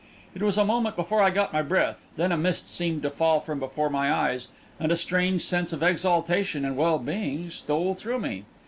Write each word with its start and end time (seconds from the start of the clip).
It 0.33 0.41
was 0.41 0.57
a 0.57 0.65
moment 0.65 0.95
before 0.95 1.21
I 1.21 1.29
got 1.29 1.53
my 1.53 1.61
breath; 1.61 2.05
then 2.17 2.31
a 2.31 2.35
mist 2.35 2.67
seemed 2.67 3.03
to 3.03 3.11
fall 3.11 3.39
from 3.39 3.59
before 3.59 3.87
my 3.87 4.11
eyes 4.11 4.47
and 4.79 4.91
a 4.91 4.97
strange 4.97 5.43
sense 5.43 5.73
of 5.73 5.83
exaltation 5.83 6.65
and 6.65 6.75
well 6.75 6.97
being 6.97 7.51
stole 7.51 7.93
through 7.93 8.17
me. 8.17 8.45